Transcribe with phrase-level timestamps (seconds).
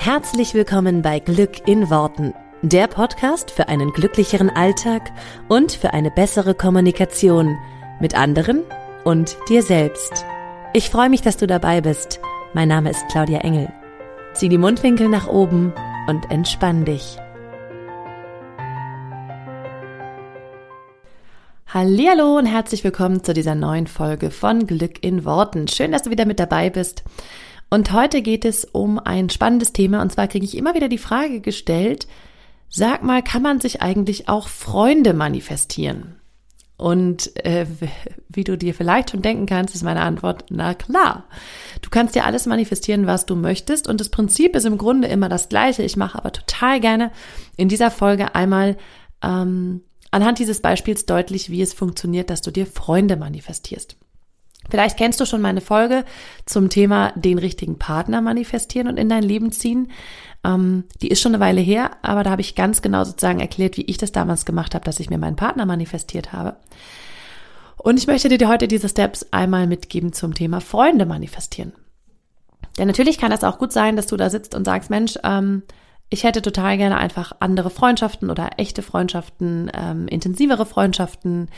[0.00, 5.10] Herzlich willkommen bei Glück in Worten, der Podcast für einen glücklicheren Alltag
[5.48, 7.58] und für eine bessere Kommunikation
[8.00, 8.62] mit anderen
[9.04, 10.24] und dir selbst.
[10.72, 12.20] Ich freue mich, dass du dabei bist.
[12.54, 13.72] Mein Name ist Claudia Engel.
[14.34, 15.74] Zieh die Mundwinkel nach oben
[16.06, 17.18] und entspann dich.
[21.66, 25.66] Hallo und herzlich willkommen zu dieser neuen Folge von Glück in Worten.
[25.66, 27.02] Schön, dass du wieder mit dabei bist.
[27.70, 30.00] Und heute geht es um ein spannendes Thema.
[30.02, 32.06] Und zwar kriege ich immer wieder die Frage gestellt,
[32.68, 36.16] sag mal, kann man sich eigentlich auch Freunde manifestieren?
[36.78, 37.66] Und äh,
[38.28, 41.24] wie du dir vielleicht schon denken kannst, ist meine Antwort, na klar.
[41.82, 43.88] Du kannst dir alles manifestieren, was du möchtest.
[43.88, 45.82] Und das Prinzip ist im Grunde immer das gleiche.
[45.82, 47.10] Ich mache aber total gerne
[47.56, 48.76] in dieser Folge einmal
[49.22, 53.97] ähm, anhand dieses Beispiels deutlich, wie es funktioniert, dass du dir Freunde manifestierst.
[54.70, 56.04] Vielleicht kennst du schon meine Folge
[56.44, 59.90] zum Thema den richtigen Partner manifestieren und in dein Leben ziehen.
[60.44, 63.76] Ähm, die ist schon eine Weile her, aber da habe ich ganz genau sozusagen erklärt,
[63.76, 66.56] wie ich das damals gemacht habe, dass ich mir meinen Partner manifestiert habe.
[67.78, 71.72] Und ich möchte dir heute diese Steps einmal mitgeben zum Thema Freunde manifestieren.
[72.76, 75.62] Denn natürlich kann das auch gut sein, dass du da sitzt und sagst, Mensch, ähm,
[76.10, 81.50] ich hätte total gerne einfach andere Freundschaften oder echte Freundschaften, ähm, intensivere Freundschaften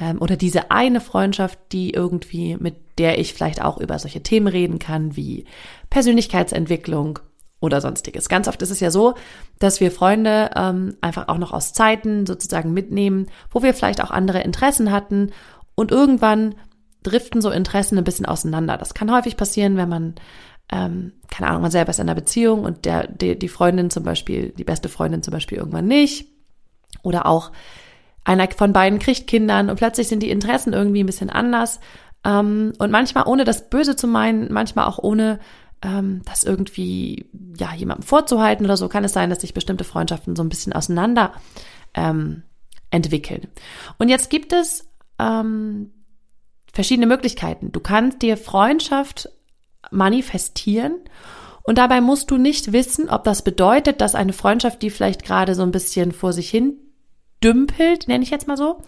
[0.00, 4.48] ähm, oder diese eine Freundschaft, die irgendwie, mit der ich vielleicht auch über solche Themen
[4.48, 5.44] reden kann, wie
[5.88, 7.20] Persönlichkeitsentwicklung
[7.60, 8.28] oder sonstiges.
[8.28, 9.14] Ganz oft ist es ja so,
[9.60, 14.10] dass wir Freunde ähm, einfach auch noch aus Zeiten sozusagen mitnehmen, wo wir vielleicht auch
[14.10, 15.30] andere Interessen hatten
[15.76, 16.56] und irgendwann
[17.04, 18.76] driften so Interessen ein bisschen auseinander.
[18.76, 20.14] Das kann häufig passieren, wenn man
[20.72, 24.04] ähm, keine Ahnung, man selber ist in einer Beziehung und der, die, die Freundin zum
[24.04, 26.26] Beispiel, die beste Freundin zum Beispiel irgendwann nicht.
[27.02, 27.52] Oder auch
[28.24, 31.78] einer von beiden kriegt Kindern und plötzlich sind die Interessen irgendwie ein bisschen anders.
[32.24, 35.40] Ähm, und manchmal ohne das Böse zu meinen, manchmal auch ohne
[35.82, 37.28] ähm, das irgendwie
[37.58, 40.72] ja jemandem vorzuhalten oder so, kann es sein, dass sich bestimmte Freundschaften so ein bisschen
[40.72, 41.32] auseinander
[41.92, 42.44] ähm,
[42.90, 43.48] entwickeln.
[43.98, 45.90] Und jetzt gibt es ähm,
[46.72, 47.72] verschiedene Möglichkeiten.
[47.72, 49.28] Du kannst dir Freundschaft
[49.92, 50.96] manifestieren.
[51.62, 55.54] Und dabei musst du nicht wissen, ob das bedeutet, dass eine Freundschaft, die vielleicht gerade
[55.54, 56.74] so ein bisschen vor sich hin
[57.42, 58.80] dümpelt, nenne ich jetzt mal so,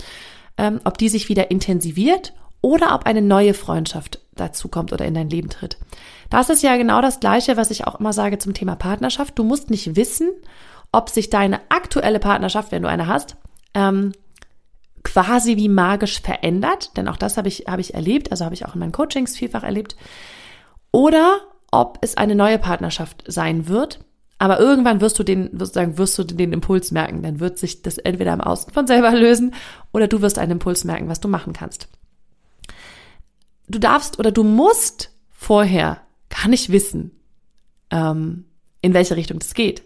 [0.58, 5.14] ähm, ob die sich wieder intensiviert oder ob eine neue Freundschaft dazu kommt oder in
[5.14, 5.78] dein Leben tritt.
[6.30, 9.38] Das ist ja genau das Gleiche, was ich auch immer sage zum Thema Partnerschaft.
[9.38, 10.30] Du musst nicht wissen,
[10.90, 13.36] ob sich deine aktuelle Partnerschaft, wenn du eine hast,
[13.74, 14.12] ähm,
[15.02, 18.64] quasi wie magisch verändert, denn auch das habe ich, habe ich erlebt, also habe ich
[18.64, 19.96] auch in meinen Coachings vielfach erlebt,
[20.94, 21.40] oder
[21.72, 23.98] ob es eine neue Partnerschaft sein wird.
[24.38, 27.20] Aber irgendwann wirst du den, sozusagen, wirst du den Impuls merken.
[27.20, 29.54] Dann wird sich das entweder im Außen von selber lösen
[29.92, 31.88] oder du wirst einen Impuls merken, was du machen kannst.
[33.66, 37.10] Du darfst oder du musst vorher gar nicht wissen,
[37.90, 38.44] ähm,
[38.80, 39.82] in welche Richtung das geht.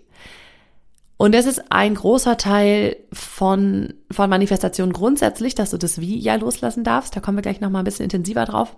[1.17, 6.35] Und das ist ein großer Teil von, von Manifestation grundsätzlich, dass du das Wie ja
[6.35, 7.17] loslassen darfst.
[7.17, 8.77] Da kommen wir gleich nochmal ein bisschen intensiver drauf.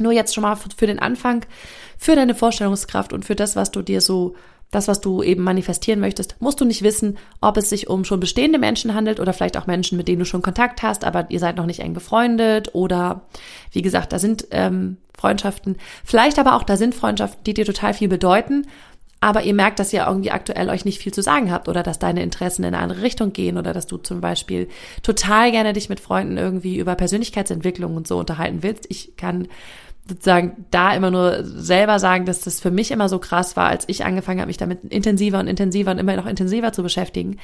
[0.00, 1.44] Nur jetzt schon mal für den Anfang,
[1.98, 4.34] für deine Vorstellungskraft und für das, was du dir so,
[4.70, 8.20] das, was du eben manifestieren möchtest, musst du nicht wissen, ob es sich um schon
[8.20, 11.40] bestehende Menschen handelt oder vielleicht auch Menschen, mit denen du schon Kontakt hast, aber ihr
[11.40, 13.22] seid noch nicht eng befreundet oder
[13.72, 17.94] wie gesagt, da sind ähm, Freundschaften, vielleicht aber auch da sind Freundschaften, die dir total
[17.94, 18.66] viel bedeuten
[19.20, 21.98] aber ihr merkt, dass ihr irgendwie aktuell euch nicht viel zu sagen habt oder dass
[21.98, 24.68] deine Interessen in eine andere Richtung gehen oder dass du zum Beispiel
[25.02, 28.86] total gerne dich mit Freunden irgendwie über Persönlichkeitsentwicklung und so unterhalten willst.
[28.88, 29.48] Ich kann
[30.10, 33.84] sozusagen da immer nur selber sagen, dass das für mich immer so krass war, als
[33.88, 37.38] ich angefangen habe, mich damit intensiver und intensiver und immer noch intensiver zu beschäftigen,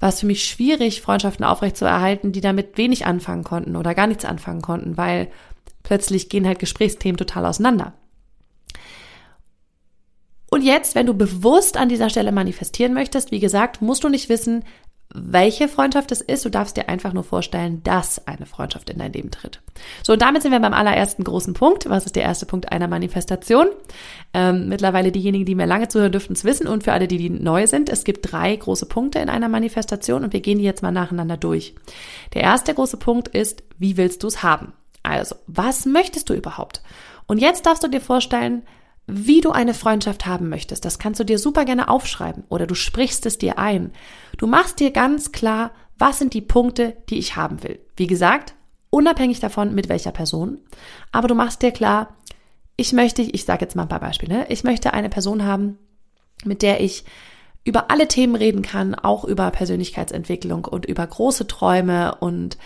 [0.00, 4.24] war es für mich schwierig, Freundschaften aufrechtzuerhalten, die damit wenig anfangen konnten oder gar nichts
[4.24, 5.28] anfangen konnten, weil
[5.82, 7.92] plötzlich gehen halt Gesprächsthemen total auseinander.
[10.50, 14.28] Und jetzt, wenn du bewusst an dieser Stelle manifestieren möchtest, wie gesagt, musst du nicht
[14.28, 14.64] wissen,
[15.14, 16.44] welche Freundschaft es ist.
[16.44, 19.60] Du darfst dir einfach nur vorstellen, dass eine Freundschaft in dein Leben tritt.
[20.02, 21.88] So, und damit sind wir beim allerersten großen Punkt.
[21.88, 23.68] Was ist der erste Punkt einer Manifestation?
[24.34, 26.66] Ähm, mittlerweile diejenigen, die mir lange zuhören, dürften es wissen.
[26.66, 30.24] Und für alle, die, die neu sind, es gibt drei große Punkte in einer Manifestation
[30.24, 31.74] und wir gehen die jetzt mal nacheinander durch.
[32.34, 34.74] Der erste große Punkt ist, wie willst du es haben?
[35.02, 36.82] Also, was möchtest du überhaupt?
[37.26, 38.62] Und jetzt darfst du dir vorstellen,
[39.08, 40.84] wie du eine Freundschaft haben möchtest.
[40.84, 43.92] Das kannst du dir super gerne aufschreiben oder du sprichst es dir ein.
[44.38, 47.80] Du machst dir ganz klar, was sind die Punkte, die ich haben will.
[47.96, 48.54] Wie gesagt,
[48.88, 50.58] unabhängig davon, mit welcher Person.
[51.12, 52.16] Aber du machst dir klar,
[52.76, 55.76] ich möchte, ich sage jetzt mal ein paar Beispiele, ich möchte eine Person haben,
[56.44, 57.04] mit der ich
[57.64, 62.56] über alle Themen reden kann, auch über Persönlichkeitsentwicklung und über große Träume und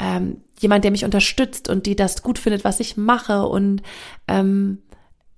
[0.00, 3.82] ähm, jemand, der mich unterstützt und die das gut findet, was ich mache und
[4.26, 4.82] ähm,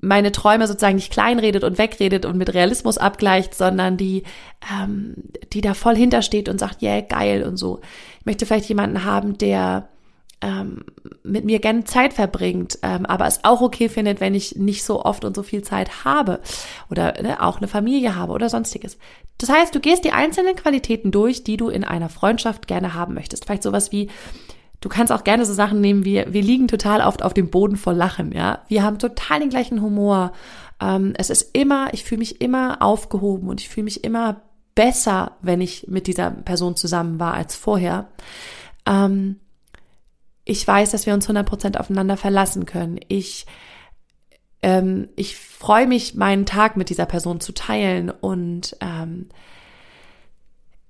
[0.02, 4.24] meine Träume sozusagen nicht kleinredet und wegredet und mit Realismus abgleicht, sondern die,
[4.70, 5.14] ähm,
[5.52, 7.80] die da voll hintersteht und sagt, yeah, geil und so.
[8.18, 9.88] Ich möchte vielleicht jemanden haben, der
[10.40, 10.84] ähm,
[11.22, 15.04] mit mir gerne Zeit verbringt, ähm, aber es auch okay findet, wenn ich nicht so
[15.04, 16.40] oft und so viel Zeit habe
[16.90, 18.98] oder ne, auch eine Familie habe oder sonstiges.
[19.38, 23.14] Das heißt, du gehst die einzelnen Qualitäten durch, die du in einer Freundschaft gerne haben
[23.14, 23.44] möchtest.
[23.44, 24.10] Vielleicht sowas wie,
[24.82, 27.76] Du kannst auch gerne so Sachen nehmen wie, wir liegen total oft auf dem Boden
[27.76, 28.64] vor Lachen, ja.
[28.66, 30.32] Wir haben total den gleichen Humor.
[30.80, 34.42] Ähm, es ist immer, ich fühle mich immer aufgehoben und ich fühle mich immer
[34.74, 38.08] besser, wenn ich mit dieser Person zusammen war als vorher.
[38.84, 39.36] Ähm,
[40.44, 42.98] ich weiß, dass wir uns 100% aufeinander verlassen können.
[43.06, 43.46] Ich,
[44.62, 49.28] ähm, ich freue mich, meinen Tag mit dieser Person zu teilen und ähm,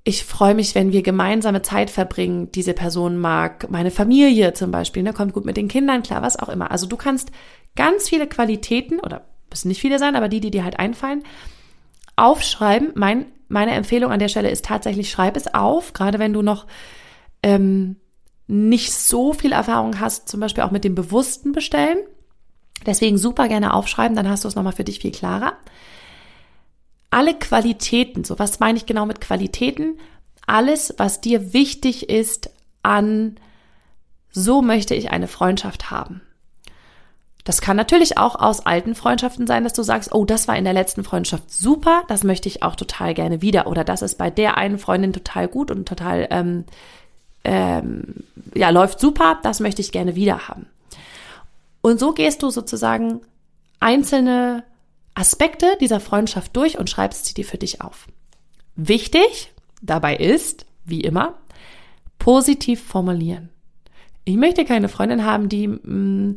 [0.04, 2.50] ich freue mich, wenn wir gemeinsame Zeit verbringen.
[2.52, 6.38] Diese Person mag meine Familie zum Beispiel, ne, kommt gut mit den Kindern klar, was
[6.38, 6.70] auch immer.
[6.70, 7.30] Also du kannst
[7.76, 11.22] ganz viele Qualitäten, oder müssen nicht viele sein, aber die, die dir halt einfallen,
[12.16, 12.90] aufschreiben.
[12.94, 16.66] Mein, meine Empfehlung an der Stelle ist tatsächlich, schreib es auf, gerade wenn du noch
[17.44, 17.96] ähm,
[18.48, 21.98] nicht so viel Erfahrung hast, zum Beispiel auch mit dem bewussten Bestellen.
[22.86, 25.56] Deswegen super gerne aufschreiben, dann hast du es nochmal für dich viel klarer
[27.12, 29.98] alle Qualitäten, so was meine ich genau mit Qualitäten,
[30.46, 32.50] alles, was dir wichtig ist
[32.82, 33.36] an,
[34.30, 36.22] so möchte ich eine Freundschaft haben.
[37.44, 40.64] Das kann natürlich auch aus alten Freundschaften sein, dass du sagst, oh, das war in
[40.64, 43.66] der letzten Freundschaft super, das möchte ich auch total gerne wieder.
[43.66, 46.64] Oder das ist bei der einen Freundin total gut und total, ähm,
[47.44, 48.24] ähm,
[48.54, 50.66] ja, läuft super, das möchte ich gerne wieder haben.
[51.82, 53.20] Und so gehst du sozusagen
[53.80, 54.62] einzelne
[55.14, 58.08] Aspekte dieser Freundschaft durch und schreibst sie dir für dich auf.
[58.76, 61.34] Wichtig dabei ist, wie immer,
[62.18, 63.50] positiv formulieren.
[64.24, 66.36] Ich möchte keine Freundin haben, die mh, mm,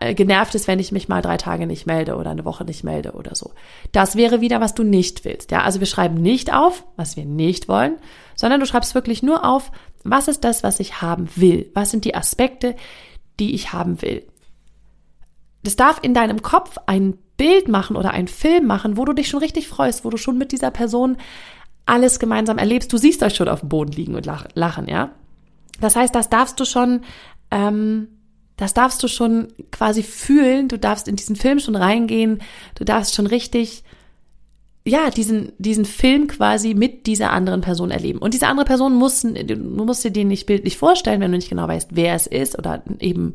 [0.00, 2.84] äh, genervt ist, wenn ich mich mal drei Tage nicht melde oder eine Woche nicht
[2.84, 3.52] melde oder so.
[3.92, 5.50] Das wäre wieder, was du nicht willst.
[5.50, 7.96] Ja, also wir schreiben nicht auf, was wir nicht wollen,
[8.34, 9.70] sondern du schreibst wirklich nur auf,
[10.04, 11.70] was ist das, was ich haben will?
[11.74, 12.74] Was sind die Aspekte,
[13.38, 14.26] die ich haben will?
[15.62, 19.28] Das darf in deinem Kopf ein Bild machen oder einen Film machen, wo du dich
[19.28, 21.16] schon richtig freust, wo du schon mit dieser Person
[21.86, 22.92] alles gemeinsam erlebst.
[22.92, 25.10] Du siehst euch schon auf dem Boden liegen und lachen, ja.
[25.80, 27.00] Das heißt, das darfst du schon,
[27.50, 28.08] ähm,
[28.56, 30.68] das darfst du schon quasi fühlen.
[30.68, 32.40] Du darfst in diesen Film schon reingehen.
[32.76, 33.82] Du darfst schon richtig,
[34.84, 38.20] ja, diesen, diesen Film quasi mit dieser anderen Person erleben.
[38.20, 41.50] Und diese andere Person muss, du musst dir den nicht bildlich vorstellen, wenn du nicht
[41.50, 43.34] genau weißt, wer es ist oder eben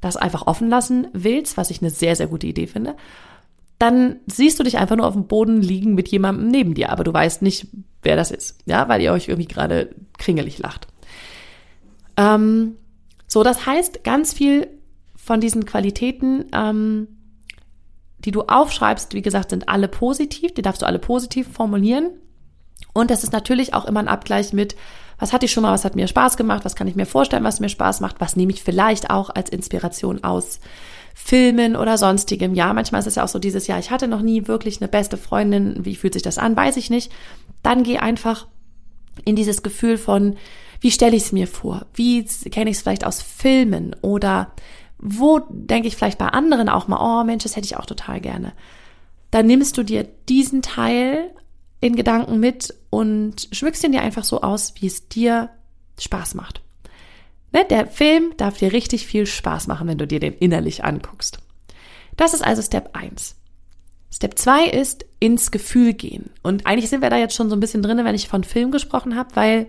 [0.00, 2.96] das einfach offen lassen willst, was ich eine sehr, sehr gute Idee finde
[3.78, 7.04] dann siehst du dich einfach nur auf dem Boden liegen mit jemandem neben dir, aber
[7.04, 7.66] du weißt nicht,
[8.02, 10.86] wer das ist, ja, weil ihr euch irgendwie gerade kringelig lacht.
[12.16, 12.76] Ähm,
[13.26, 14.68] so, das heißt, ganz viel
[15.16, 17.08] von diesen Qualitäten, ähm,
[18.18, 22.10] die du aufschreibst, wie gesagt, sind alle positiv, die darfst du alle positiv formulieren.
[22.92, 24.76] Und das ist natürlich auch immer ein Abgleich mit,
[25.18, 27.44] was hatte ich schon mal, was hat mir Spaß gemacht, was kann ich mir vorstellen,
[27.44, 30.60] was mir Spaß macht, was nehme ich vielleicht auch als Inspiration aus
[31.14, 32.54] Filmen oder sonstigem.
[32.54, 34.88] Ja, manchmal ist es ja auch so dieses Jahr, ich hatte noch nie wirklich eine
[34.88, 35.84] beste Freundin.
[35.84, 36.56] Wie fühlt sich das an?
[36.56, 37.12] Weiß ich nicht.
[37.62, 38.48] Dann geh einfach
[39.24, 40.36] in dieses Gefühl von,
[40.80, 41.86] wie stelle ich es mir vor?
[41.94, 43.94] Wie kenne ich es vielleicht aus Filmen?
[44.02, 44.52] Oder
[44.98, 48.20] wo denke ich vielleicht bei anderen auch mal, oh Mensch, das hätte ich auch total
[48.20, 48.52] gerne.
[49.30, 51.30] Dann nimmst du dir diesen Teil
[51.80, 55.50] in Gedanken mit und schmückst ihn dir einfach so aus, wie es dir
[56.00, 56.63] Spaß macht.
[57.54, 61.38] Ne, der Film darf dir richtig viel Spaß machen, wenn du dir den innerlich anguckst.
[62.16, 63.36] Das ist also Step 1.
[64.10, 66.30] Step 2 ist ins Gefühl gehen.
[66.42, 68.72] Und eigentlich sind wir da jetzt schon so ein bisschen drin, wenn ich von Film
[68.72, 69.68] gesprochen habe, weil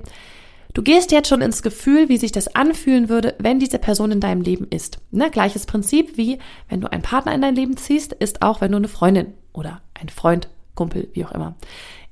[0.74, 4.20] du gehst jetzt schon ins Gefühl, wie sich das anfühlen würde, wenn diese Person in
[4.20, 4.98] deinem Leben ist.
[5.12, 5.30] Ne?
[5.30, 8.78] Gleiches Prinzip wie wenn du einen Partner in dein Leben ziehst, ist auch wenn du
[8.78, 11.56] eine Freundin oder ein Freund, Kumpel, wie auch immer,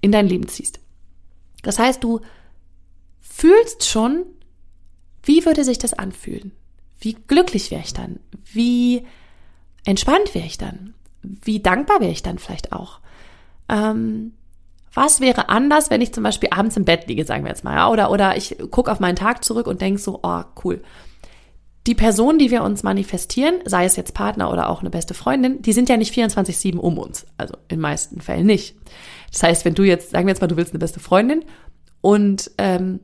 [0.02, 0.80] in dein Leben ziehst.
[1.64, 2.22] Das heißt, du
[3.20, 4.26] fühlst schon,
[5.24, 6.52] wie würde sich das anfühlen?
[7.00, 8.20] Wie glücklich wäre ich dann?
[8.52, 9.06] Wie
[9.86, 10.94] entspannt wäre ich dann?
[11.22, 13.00] Wie dankbar wäre ich dann vielleicht auch?
[13.70, 14.34] Ähm,
[14.94, 17.76] was wäre anders, wenn ich zum Beispiel abends im Bett liege, sagen wir jetzt mal,
[17.76, 17.90] ja?
[17.90, 20.84] oder, oder ich gucke auf meinen Tag zurück und denke so, oh, cool.
[21.88, 25.62] Die Personen, die wir uns manifestieren, sei es jetzt Partner oder auch eine beste Freundin,
[25.62, 27.26] die sind ja nicht 24-7 um uns.
[27.38, 28.76] Also in meisten Fällen nicht.
[29.32, 31.44] Das heißt, wenn du jetzt, sagen wir jetzt mal, du willst eine beste Freundin
[32.00, 33.02] und ähm,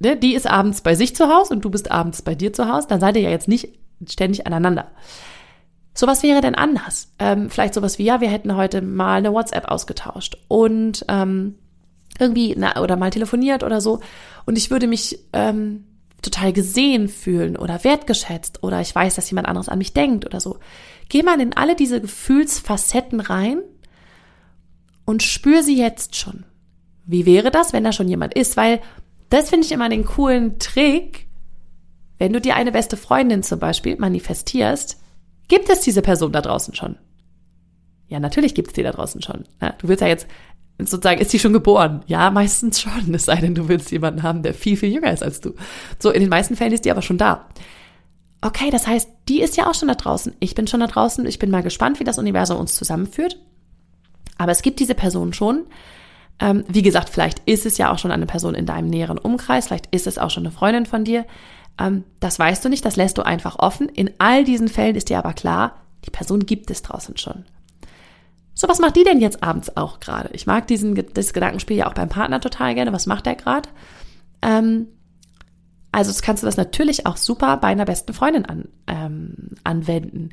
[0.00, 2.68] ne, die ist abends bei sich zu Hause und du bist abends bei dir zu
[2.68, 4.90] Hause, dann seid ihr ja jetzt nicht ständig aneinander.
[5.94, 7.12] So was wäre denn anders?
[7.18, 11.56] Ähm, vielleicht sowas wie, ja, wir hätten heute mal eine WhatsApp ausgetauscht und ähm,
[12.18, 14.00] irgendwie, na, oder mal telefoniert oder so.
[14.46, 15.84] Und ich würde mich ähm,
[16.22, 20.40] total gesehen fühlen oder wertgeschätzt oder ich weiß, dass jemand anderes an mich denkt oder
[20.40, 20.58] so.
[21.08, 23.60] Geh mal in alle diese Gefühlsfacetten rein
[25.04, 26.44] und spür sie jetzt schon.
[27.06, 28.56] Wie wäre das, wenn da schon jemand ist?
[28.56, 28.80] Weil
[29.30, 31.26] das finde ich immer den coolen Trick.
[32.18, 35.00] Wenn du dir eine beste Freundin zum Beispiel manifestierst,
[35.46, 36.96] gibt es diese Person da draußen schon.
[38.08, 39.44] Ja, natürlich gibt es die da draußen schon.
[39.60, 40.26] Ja, du willst ja jetzt
[40.78, 42.02] sozusagen, ist die schon geboren?
[42.06, 42.92] Ja, meistens schon.
[43.14, 45.54] Es sei denn, du willst jemanden haben, der viel, viel jünger ist als du.
[45.98, 47.48] So, in den meisten Fällen ist die aber schon da.
[48.40, 50.34] Okay, das heißt, die ist ja auch schon da draußen.
[50.40, 51.26] Ich bin schon da draußen.
[51.26, 53.36] Ich bin mal gespannt, wie das Universum uns zusammenführt.
[54.38, 55.66] Aber es gibt diese Person schon.
[56.40, 59.66] Ähm, wie gesagt, vielleicht ist es ja auch schon eine Person in deinem näheren Umkreis.
[59.66, 61.26] Vielleicht ist es auch schon eine Freundin von dir.
[61.78, 62.84] Ähm, das weißt du nicht.
[62.84, 63.88] Das lässt du einfach offen.
[63.88, 67.44] In all diesen Fällen ist dir aber klar, die Person gibt es draußen schon.
[68.54, 70.30] So, was macht die denn jetzt abends auch gerade?
[70.32, 72.92] Ich mag diesen, das Gedankenspiel ja auch beim Partner total gerne.
[72.92, 73.68] Was macht der gerade?
[74.42, 74.88] Ähm,
[75.92, 80.30] also das kannst du das natürlich auch super bei einer besten Freundin an, ähm, anwenden.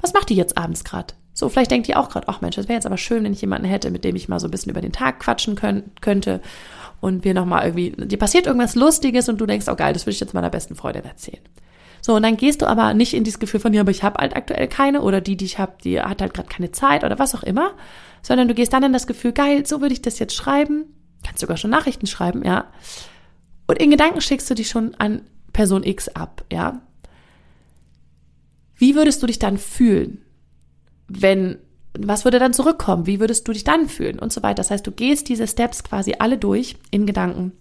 [0.00, 1.14] Was macht die jetzt abends gerade?
[1.38, 3.40] So, vielleicht denkt die auch gerade, ach Mensch, das wäre jetzt aber schön, wenn ich
[3.40, 6.40] jemanden hätte, mit dem ich mal so ein bisschen über den Tag quatschen können, könnte
[7.00, 10.14] und wir nochmal irgendwie, dir passiert irgendwas Lustiges und du denkst, oh geil, das würde
[10.14, 11.38] ich jetzt meiner besten Freundin erzählen.
[12.00, 14.18] So, und dann gehst du aber nicht in dieses Gefühl von, ja, aber ich habe
[14.20, 17.20] halt aktuell keine oder die, die ich habe, die hat halt gerade keine Zeit oder
[17.20, 17.70] was auch immer,
[18.20, 20.86] sondern du gehst dann in das Gefühl, geil, so würde ich das jetzt schreiben.
[21.24, 22.64] Kannst sogar schon Nachrichten schreiben, ja.
[23.68, 25.20] Und in Gedanken schickst du dich schon an
[25.52, 26.80] Person X ab, ja.
[28.74, 30.24] Wie würdest du dich dann fühlen,
[31.08, 31.58] wenn,
[31.98, 33.06] was würde dann zurückkommen?
[33.06, 34.18] Wie würdest du dich dann fühlen?
[34.18, 34.56] Und so weiter.
[34.56, 37.52] Das heißt, du gehst diese Steps quasi alle durch in Gedanken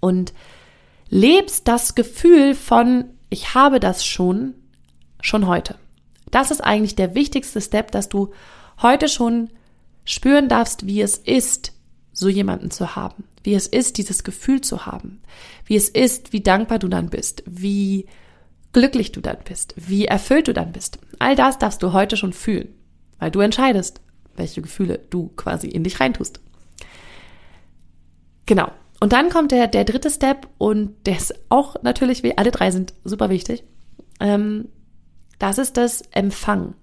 [0.00, 0.32] und
[1.08, 4.54] lebst das Gefühl von ich habe das schon,
[5.22, 5.76] schon heute.
[6.30, 8.32] Das ist eigentlich der wichtigste Step, dass du
[8.82, 9.48] heute schon
[10.04, 11.72] spüren darfst, wie es ist,
[12.12, 15.22] so jemanden zu haben, wie es ist, dieses Gefühl zu haben,
[15.64, 18.06] wie es ist, wie dankbar du dann bist, wie
[18.72, 20.98] glücklich du dann bist, wie erfüllt du dann bist.
[21.18, 22.74] All das darfst du heute schon fühlen,
[23.18, 24.00] weil du entscheidest,
[24.36, 26.40] welche Gefühle du quasi in dich reintust.
[28.46, 28.70] Genau.
[29.00, 32.70] Und dann kommt der, der dritte Step und der ist auch natürlich, wie alle drei
[32.70, 33.64] sind super wichtig.
[34.20, 34.68] Ähm,
[35.38, 36.74] das ist das Empfangen.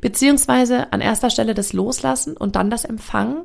[0.00, 3.42] Beziehungsweise an erster Stelle das Loslassen und dann das Empfangen.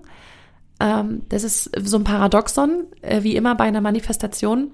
[0.80, 4.72] Ähm, das ist so ein Paradoxon, äh, wie immer bei einer Manifestation.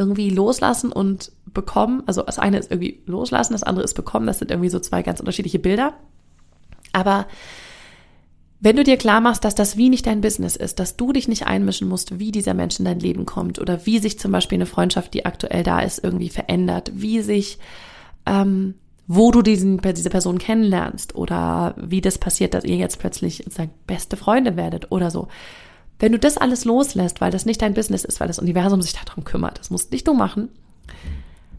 [0.00, 2.02] Irgendwie loslassen und bekommen.
[2.06, 4.26] Also das eine ist irgendwie loslassen, das andere ist bekommen.
[4.26, 5.92] Das sind irgendwie so zwei ganz unterschiedliche Bilder.
[6.92, 7.26] Aber
[8.62, 11.28] wenn du dir klar machst, dass das wie nicht dein Business ist, dass du dich
[11.28, 14.56] nicht einmischen musst, wie dieser Mensch in dein Leben kommt oder wie sich zum Beispiel
[14.56, 17.58] eine Freundschaft, die aktuell da ist, irgendwie verändert, wie sich,
[18.26, 18.74] ähm,
[19.06, 23.72] wo du diesen, diese Person kennenlernst oder wie das passiert, dass ihr jetzt plötzlich sozusagen
[23.86, 25.28] beste Freunde werdet oder so.
[26.00, 28.94] Wenn du das alles loslässt, weil das nicht dein Business ist, weil das Universum sich
[28.94, 30.48] darum kümmert, das musst nicht du machen,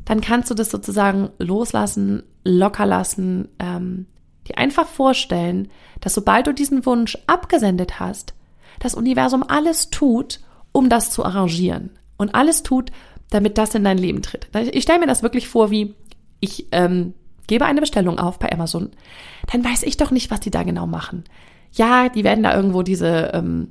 [0.04, 4.08] dann kannst du das sozusagen loslassen, locker lassen, ähm,
[4.48, 5.70] dir einfach vorstellen,
[6.02, 8.34] dass sobald du diesen Wunsch abgesendet hast,
[8.80, 10.40] das Universum alles tut,
[10.72, 12.92] um das zu arrangieren und alles tut,
[13.30, 14.50] damit das in dein Leben tritt.
[14.74, 15.94] Ich stelle mir das wirklich vor, wie
[16.40, 17.14] ich ähm,
[17.46, 18.90] gebe eine Bestellung auf bei Amazon,
[19.52, 21.26] dann weiß ich doch nicht, was die da genau machen.
[21.74, 23.68] Ja, die werden da irgendwo diese ähm,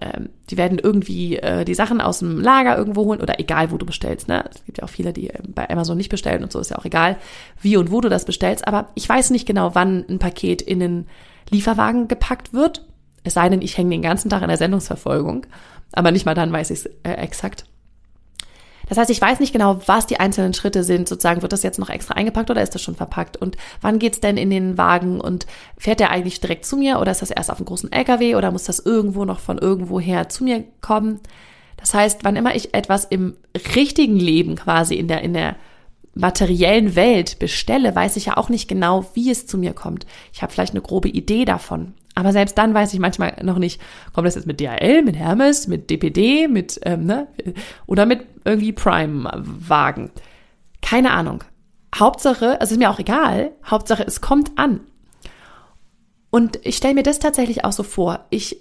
[0.00, 3.78] ähm, die werden irgendwie äh, die Sachen aus dem Lager irgendwo holen oder egal, wo
[3.78, 4.28] du bestellst.
[4.28, 4.44] Ne?
[4.50, 6.78] Es gibt ja auch viele, die ähm, bei Amazon nicht bestellen und so ist ja
[6.78, 7.16] auch egal,
[7.60, 8.66] wie und wo du das bestellst.
[8.66, 11.06] Aber ich weiß nicht genau, wann ein Paket in den
[11.50, 12.86] Lieferwagen gepackt wird.
[13.24, 15.46] Es sei denn, ich hänge den ganzen Tag in der Sendungsverfolgung.
[15.92, 17.66] Aber nicht mal dann weiß ich es äh, exakt.
[18.92, 21.08] Das heißt, ich weiß nicht genau, was die einzelnen Schritte sind.
[21.08, 23.38] Sozusagen, wird das jetzt noch extra eingepackt oder ist das schon verpackt?
[23.38, 25.18] Und wann geht's denn in den Wagen?
[25.18, 25.46] Und
[25.78, 28.50] fährt der eigentlich direkt zu mir oder ist das erst auf einem großen LKW oder
[28.50, 31.20] muss das irgendwo noch von irgendwoher zu mir kommen?
[31.78, 33.34] Das heißt, wann immer ich etwas im
[33.74, 35.56] richtigen Leben quasi in der, in der
[36.14, 40.04] materiellen Welt bestelle, weiß ich ja auch nicht genau, wie es zu mir kommt.
[40.34, 41.94] Ich habe vielleicht eine grobe Idee davon.
[42.14, 43.80] Aber selbst dann weiß ich manchmal noch nicht,
[44.12, 47.28] kommt das jetzt mit DHL, mit Hermes, mit DPD, mit, ähm, ne,
[47.86, 50.10] oder mit irgendwie Prime-Wagen.
[50.82, 51.44] Keine Ahnung.
[51.94, 54.80] Hauptsache, also ist mir auch egal, Hauptsache es kommt an.
[56.30, 58.24] Und ich stelle mir das tatsächlich auch so vor.
[58.30, 58.56] Ich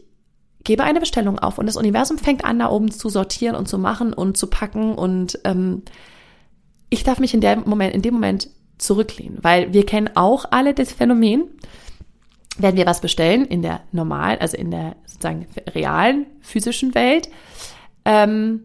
[0.64, 3.80] gebe eine Bestellung auf und das Universum fängt an, da oben zu sortieren und zu
[3.80, 5.84] machen und zu packen und ähm,
[6.90, 10.74] ich darf mich in, der Moment, in dem Moment zurücklehnen, weil wir kennen auch alle
[10.74, 11.44] das Phänomen,
[12.58, 17.30] wenn wir was bestellen in der normalen, also in der sozusagen realen, physischen Welt,
[18.06, 18.62] ähm,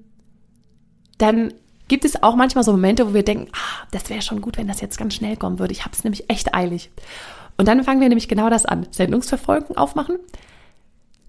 [1.19, 1.53] dann
[1.89, 4.69] gibt es auch manchmal so Momente, wo wir denken, ah, das wäre schon gut, wenn
[4.69, 5.73] das jetzt ganz schnell kommen würde.
[5.73, 6.91] Ich habe es nämlich echt eilig.
[7.57, 8.87] Und dann fangen wir nämlich genau das an.
[8.91, 10.17] Sendungsverfolgung aufmachen.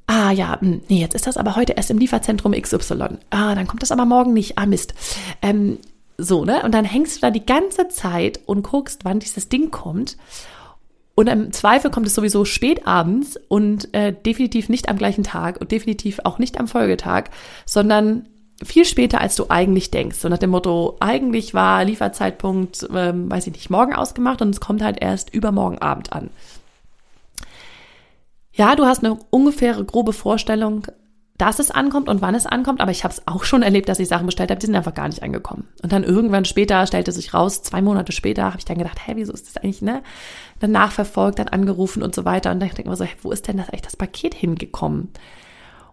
[0.07, 3.19] Ah ja, hm, nee, jetzt ist das aber heute erst im Lieferzentrum XY.
[3.29, 4.57] Ah, dann kommt das aber morgen nicht.
[4.57, 4.93] Ah, Mist.
[5.41, 5.79] Ähm,
[6.17, 6.63] so, ne?
[6.63, 10.17] Und dann hängst du da die ganze Zeit und guckst, wann dieses Ding kommt.
[11.17, 15.59] Und im Zweifel kommt es sowieso spät abends und äh, definitiv nicht am gleichen Tag
[15.59, 17.31] und definitiv auch nicht am Folgetag,
[17.65, 18.27] sondern
[18.63, 20.19] viel später, als du eigentlich denkst.
[20.19, 24.59] So nach dem Motto, eigentlich war Lieferzeitpunkt, ähm, weiß ich nicht, morgen ausgemacht und es
[24.59, 26.29] kommt halt erst übermorgen Abend an.
[28.53, 30.85] Ja, du hast eine ungefähre grobe Vorstellung,
[31.37, 33.99] dass es ankommt und wann es ankommt, aber ich habe es auch schon erlebt, dass
[33.99, 35.67] ich Sachen bestellt habe, die sind einfach gar nicht angekommen.
[35.83, 39.13] Und dann irgendwann später stellte sich raus, zwei Monate später, habe ich dann gedacht, hä,
[39.15, 40.01] wieso ist das eigentlich, ne?
[40.59, 42.49] Dann nachverfolgt, dann angerufen und so weiter.
[42.49, 45.09] Und dann denke ich mir so, hey, wo ist denn das eigentlich das Paket hingekommen?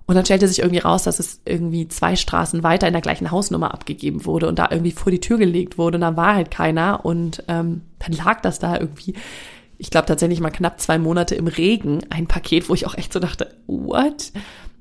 [0.07, 3.31] Und dann stellte sich irgendwie raus, dass es irgendwie zwei Straßen weiter in der gleichen
[3.31, 6.51] Hausnummer abgegeben wurde und da irgendwie vor die Tür gelegt wurde und da war halt
[6.51, 9.15] keiner und ähm, dann lag das da irgendwie
[9.79, 13.13] ich glaube tatsächlich mal knapp zwei Monate im Regen ein Paket, wo ich auch echt
[13.13, 14.33] so dachte, what?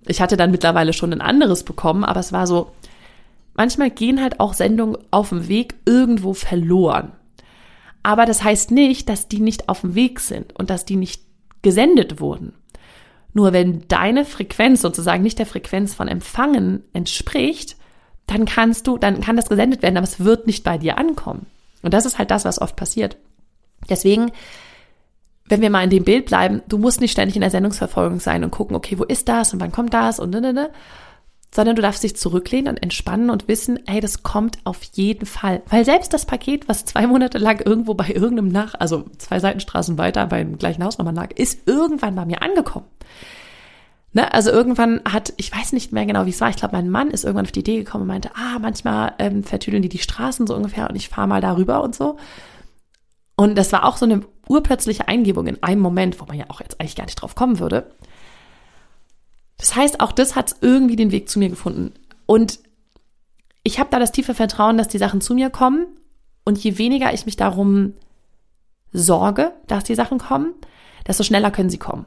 [0.05, 2.71] Ich hatte dann mittlerweile schon ein anderes bekommen, aber es war so,
[3.53, 7.11] manchmal gehen halt auch Sendungen auf dem Weg irgendwo verloren.
[8.03, 11.23] Aber das heißt nicht, dass die nicht auf dem Weg sind und dass die nicht
[11.61, 12.53] gesendet wurden.
[13.33, 17.77] Nur wenn deine Frequenz sozusagen nicht der Frequenz von Empfangen entspricht,
[18.27, 21.47] dann kannst du, dann kann das gesendet werden, aber es wird nicht bei dir ankommen.
[21.81, 23.17] Und das ist halt das, was oft passiert.
[23.89, 24.31] Deswegen
[25.53, 28.43] wenn wir mal in dem Bild bleiben, du musst nicht ständig in der Sendungsverfolgung sein
[28.43, 30.71] und gucken, okay, wo ist das und wann kommt das und ne, ne, ne,
[31.53, 35.61] sondern du darfst dich zurücklehnen und entspannen und wissen, hey, das kommt auf jeden Fall.
[35.69, 39.99] Weil selbst das Paket, was zwei Monate lang irgendwo bei irgendeinem Nach, also zwei Seitenstraßen
[39.99, 42.87] weiter beim gleichen Haus nochmal lag, ist irgendwann bei mir angekommen.
[44.13, 46.89] Ne, also irgendwann hat, ich weiß nicht mehr genau, wie es war, ich glaube, mein
[46.89, 49.99] Mann ist irgendwann auf die Idee gekommen und meinte, ah, manchmal ähm, vertüdeln die die
[49.99, 52.17] Straßen so ungefähr und ich fahre mal darüber und so.
[53.35, 56.59] Und das war auch so eine urplötzliche Eingebung in einem Moment, wo man ja auch
[56.59, 57.91] jetzt eigentlich gar nicht drauf kommen würde.
[59.57, 61.93] Das heißt, auch das hat irgendwie den Weg zu mir gefunden.
[62.25, 62.59] Und
[63.63, 65.87] ich habe da das tiefe Vertrauen, dass die Sachen zu mir kommen.
[66.43, 67.93] Und je weniger ich mich darum
[68.91, 70.53] sorge, dass die Sachen kommen,
[71.07, 72.05] desto schneller können sie kommen.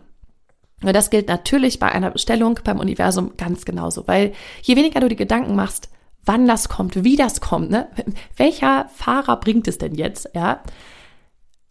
[0.83, 5.09] Und das gilt natürlich bei einer Bestellung beim Universum ganz genauso, weil je weniger du
[5.09, 5.89] dir Gedanken machst,
[6.25, 7.89] wann das kommt, wie das kommt, ne?
[8.37, 10.61] welcher Fahrer bringt es denn jetzt, ja,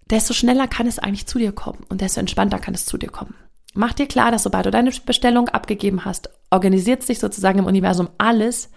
[0.10, 3.10] desto schneller kann es eigentlich zu dir kommen und desto entspannter kann es zu dir
[3.10, 3.36] kommen.
[3.74, 8.10] Mach dir klar, dass sobald du deine Bestellung abgegeben hast, organisiert sich sozusagen im Universum
[8.18, 8.70] alles,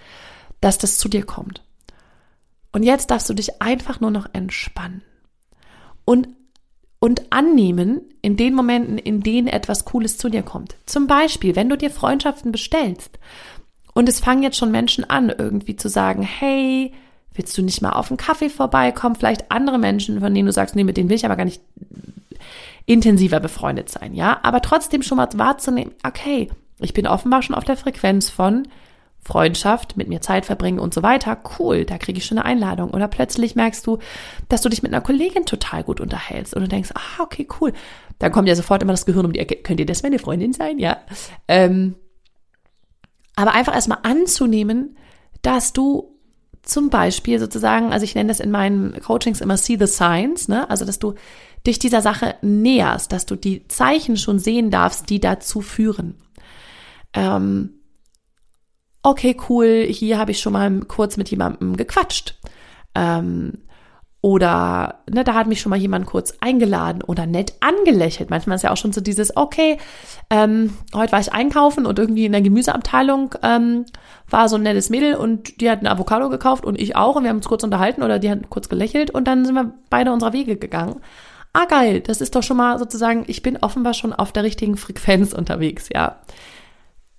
[0.60, 1.62] dass das zu dir kommt.
[2.72, 5.02] Und jetzt darfst du dich einfach nur noch entspannen
[6.04, 6.28] und,
[6.98, 10.76] und annehmen in den Momenten, in denen etwas Cooles zu dir kommt.
[10.86, 13.18] Zum Beispiel, wenn du dir Freundschaften bestellst
[13.94, 16.92] und es fangen jetzt schon Menschen an, irgendwie zu sagen, hey,
[17.38, 19.14] Willst du nicht mal auf einen Kaffee vorbeikommen?
[19.14, 21.62] Vielleicht andere Menschen, von denen du sagst, nee, mit denen will ich aber gar nicht
[22.84, 24.40] intensiver befreundet sein, ja?
[24.42, 28.66] Aber trotzdem schon mal wahrzunehmen, okay, ich bin offenbar schon auf der Frequenz von
[29.20, 31.38] Freundschaft, mit mir Zeit verbringen und so weiter.
[31.58, 32.90] Cool, da kriege ich schon eine Einladung.
[32.90, 33.98] Oder plötzlich merkst du,
[34.48, 37.72] dass du dich mit einer Kollegin total gut unterhältst und du denkst, ah, okay, cool.
[38.18, 39.56] Dann kommt ja sofort immer das Gehirn um die Ecke.
[39.56, 40.78] Könnt ihr das meine Freundin sein?
[40.78, 40.96] Ja.
[41.46, 41.94] Ähm,
[43.36, 44.96] aber einfach erstmal anzunehmen,
[45.42, 46.17] dass du
[46.62, 50.68] zum Beispiel sozusagen, also ich nenne das in meinen Coachings immer See the Signs, ne?
[50.70, 51.14] Also, dass du
[51.66, 56.14] dich dieser Sache näherst, dass du die Zeichen schon sehen darfst, die dazu führen.
[57.14, 57.80] Ähm,
[59.02, 62.38] okay, cool, hier habe ich schon mal kurz mit jemandem gequatscht.
[62.94, 63.58] Ähm,
[64.28, 68.28] oder ne, da hat mich schon mal jemand kurz eingeladen oder nett angelächelt.
[68.28, 69.78] Manchmal ist ja auch schon so dieses, okay,
[70.28, 73.86] ähm, heute war ich einkaufen und irgendwie in der Gemüseabteilung ähm,
[74.28, 77.22] war so ein nettes Mädel und die hat eine Avocado gekauft und ich auch und
[77.22, 80.12] wir haben uns kurz unterhalten oder die hat kurz gelächelt und dann sind wir beide
[80.12, 81.00] unserer Wege gegangen.
[81.54, 84.76] Ah, geil, das ist doch schon mal sozusagen, ich bin offenbar schon auf der richtigen
[84.76, 86.18] Frequenz unterwegs, ja.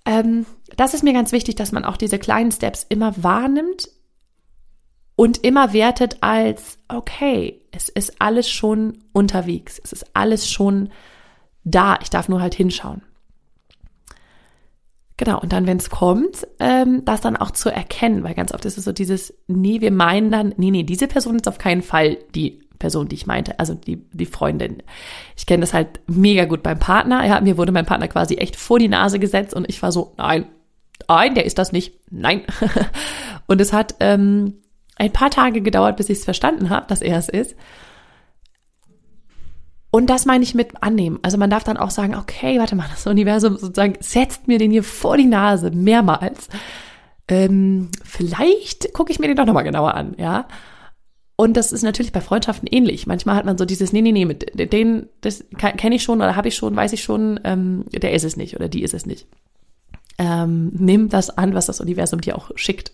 [0.06, 0.46] Ähm,
[0.76, 3.88] das ist mir ganz wichtig, dass man auch diese kleinen Steps immer wahrnimmt
[5.20, 10.88] und immer wertet als, okay, es ist alles schon unterwegs, es ist alles schon
[11.62, 13.02] da, ich darf nur halt hinschauen.
[15.18, 18.64] Genau, und dann, wenn es kommt, ähm, das dann auch zu erkennen, weil ganz oft
[18.64, 21.82] ist es so dieses, nee, wir meinen dann, nee, nee, diese Person ist auf keinen
[21.82, 24.82] Fall die Person, die ich meinte, also die, die Freundin.
[25.36, 27.26] Ich kenne das halt mega gut beim Partner.
[27.26, 30.14] Ja, mir wurde mein Partner quasi echt vor die Nase gesetzt und ich war so,
[30.16, 30.46] nein,
[31.08, 32.44] nein, der ist das nicht, nein.
[33.46, 34.54] und es hat ähm,
[35.00, 37.56] ein paar Tage gedauert, bis ich es verstanden habe, dass er es ist.
[39.90, 41.18] Und das meine ich mit annehmen.
[41.22, 44.70] Also man darf dann auch sagen, okay, warte mal, das Universum sozusagen setzt mir den
[44.70, 46.48] hier vor die Nase mehrmals.
[47.28, 50.46] Ähm, vielleicht gucke ich mir den doch nochmal genauer an, ja.
[51.34, 53.06] Und das ist natürlich bei Freundschaften ähnlich.
[53.06, 56.36] Manchmal hat man so dieses, nee, nee, nee, mit den, das kenne ich schon oder
[56.36, 59.06] habe ich schon, weiß ich schon, ähm, der ist es nicht oder die ist es
[59.06, 59.26] nicht.
[60.18, 62.92] Ähm, nimm das an, was das Universum dir auch schickt.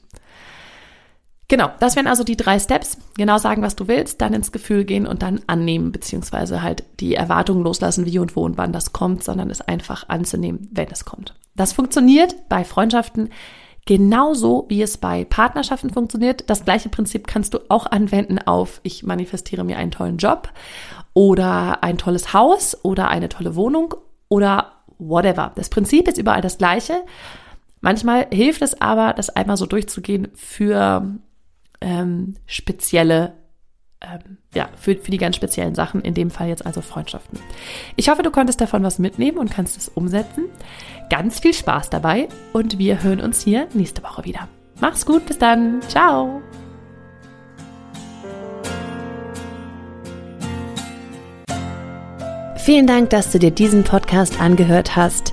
[1.48, 2.98] Genau, das wären also die drei Steps.
[3.16, 7.14] Genau sagen, was du willst, dann ins Gefühl gehen und dann annehmen, beziehungsweise halt die
[7.14, 11.04] Erwartungen loslassen, wie und wo und wann das kommt, sondern es einfach anzunehmen, wenn es
[11.04, 11.34] kommt.
[11.54, 13.30] Das funktioniert bei Freundschaften
[13.86, 16.50] genauso, wie es bei Partnerschaften funktioniert.
[16.50, 20.52] Das gleiche Prinzip kannst du auch anwenden auf, ich manifestiere mir einen tollen Job
[21.14, 23.94] oder ein tolles Haus oder eine tolle Wohnung
[24.28, 25.52] oder whatever.
[25.54, 27.04] Das Prinzip ist überall das gleiche.
[27.80, 31.06] Manchmal hilft es aber, das einmal so durchzugehen für
[31.80, 33.34] ähm, spezielle,
[34.00, 37.38] ähm, ja, für, für die ganz speziellen Sachen, in dem Fall jetzt also Freundschaften.
[37.96, 40.44] Ich hoffe, du konntest davon was mitnehmen und kannst es umsetzen.
[41.10, 44.48] Ganz viel Spaß dabei und wir hören uns hier nächste Woche wieder.
[44.80, 45.80] Mach's gut, bis dann.
[45.88, 46.42] Ciao.
[52.66, 55.32] Vielen Dank, dass du dir diesen Podcast angehört hast.